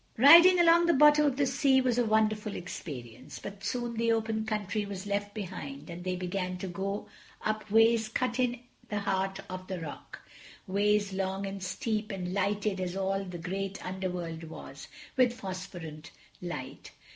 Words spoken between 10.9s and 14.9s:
long and steep, and lighted, as all that great Underworld was,